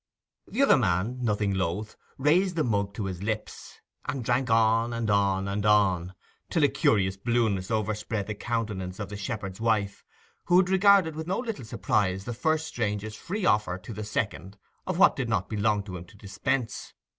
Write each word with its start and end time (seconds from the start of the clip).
The 0.47 0.63
other 0.63 0.77
man, 0.77 1.23
nothing 1.23 1.53
loth, 1.53 1.95
raised 2.17 2.55
the 2.55 2.63
mug 2.63 2.95
to 2.95 3.05
his 3.05 3.21
lips, 3.21 3.81
and 4.05 4.25
drank 4.25 4.49
on, 4.49 4.93
and 4.93 5.11
on, 5.11 5.47
and 5.47 5.63
on—till 5.63 6.63
a 6.63 6.69
curious 6.69 7.17
blueness 7.17 7.69
overspread 7.69 8.25
the 8.25 8.33
countenance 8.33 8.99
of 8.99 9.09
the 9.09 9.15
shepherd's 9.15 9.61
wife, 9.61 10.03
who 10.45 10.57
had 10.57 10.71
regarded 10.71 11.15
with 11.15 11.27
no 11.27 11.37
little 11.37 11.65
surprise 11.65 12.25
the 12.25 12.33
first 12.33 12.65
stranger's 12.65 13.13
free 13.15 13.45
offer 13.45 13.77
to 13.77 13.93
the 13.93 14.03
second 14.03 14.57
of 14.87 14.97
what 14.97 15.15
did 15.15 15.29
not 15.29 15.47
belong 15.47 15.83
to 15.83 15.97
him 15.97 16.05
to 16.05 16.17
dispense. 16.17 16.95